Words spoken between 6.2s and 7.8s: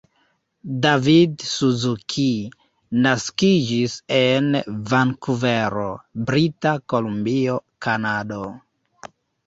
Brita Kolumbio,